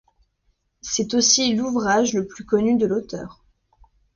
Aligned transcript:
C'est 0.81 1.13
aussi 1.13 1.53
l'ouvrage 1.55 2.15
le 2.15 2.25
plus 2.25 2.43
connu 2.43 2.75
de 2.75 2.87
l'auteur. 2.87 3.43